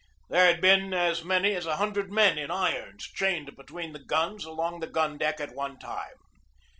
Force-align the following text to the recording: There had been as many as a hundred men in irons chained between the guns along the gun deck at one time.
There 0.31 0.47
had 0.47 0.61
been 0.61 0.95
as 0.95 1.23
many 1.23 1.53
as 1.53 1.67
a 1.67 1.75
hundred 1.75 2.11
men 2.11 2.39
in 2.39 2.49
irons 2.49 3.03
chained 3.05 3.55
between 3.55 3.93
the 3.93 4.03
guns 4.03 4.45
along 4.45 4.79
the 4.79 4.87
gun 4.87 5.19
deck 5.19 5.39
at 5.39 5.53
one 5.53 5.77
time. 5.77 6.15